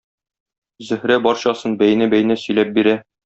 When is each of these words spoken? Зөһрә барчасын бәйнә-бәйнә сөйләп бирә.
Зөһрә 0.87 1.17
барчасын 1.27 1.77
бәйнә-бәйнә 1.83 2.39
сөйләп 2.47 2.73
бирә. 2.79 2.97